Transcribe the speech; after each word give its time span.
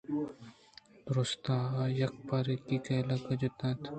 دُرٛستاں 1.05 1.63
یکپارگی 1.99 2.63
کہکاہے 2.85 3.35
جت 3.41 3.59
اَنت 3.65 3.83